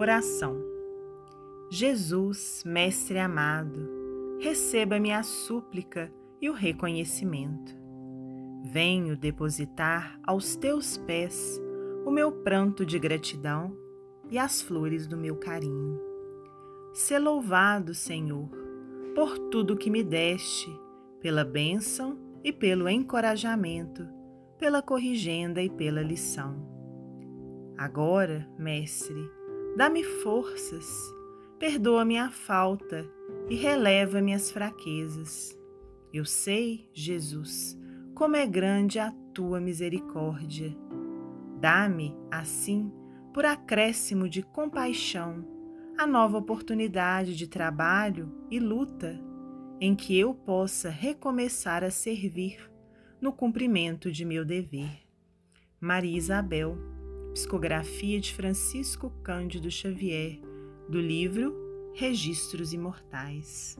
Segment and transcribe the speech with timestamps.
[0.00, 0.56] Oração.
[1.70, 3.86] Jesus, Mestre amado,
[4.40, 6.10] receba minha súplica
[6.40, 7.76] e o reconhecimento.
[8.64, 11.60] Venho depositar aos teus pés
[12.06, 13.76] o meu pranto de gratidão
[14.30, 16.00] e as flores do meu carinho.
[16.94, 18.48] Sê louvado, Senhor,
[19.14, 20.74] por tudo que me deste,
[21.20, 24.08] pela bênção e pelo encorajamento,
[24.58, 26.70] pela corrigenda e pela lição.
[27.76, 29.39] Agora, Mestre,
[29.76, 31.14] dá-me forças,
[31.58, 33.08] perdoa minha falta
[33.48, 35.56] e releva minhas fraquezas.
[36.12, 37.78] Eu sei, Jesus,
[38.14, 40.76] como é grande a tua misericórdia.
[41.60, 42.92] Dá-me, assim,
[43.32, 45.44] por acréscimo de compaixão,
[45.96, 49.20] a nova oportunidade de trabalho e luta
[49.80, 52.70] em que eu possa recomeçar a servir
[53.20, 55.02] no cumprimento de meu dever.
[55.80, 56.76] Maria Isabel,
[57.32, 60.40] psicografia de Francisco Cândido Xavier,
[60.88, 61.54] do livro
[61.94, 63.78] Registros Imortais.